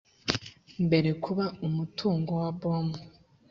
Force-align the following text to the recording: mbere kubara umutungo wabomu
mbere 0.85 1.09
kubara 1.23 1.55
umutungo 1.67 2.31
wabomu 2.41 2.95